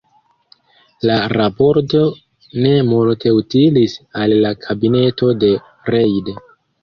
[1.09, 1.99] La raporto
[2.63, 5.51] ne multe utilis al la kabineto de
[5.95, 6.33] Reid.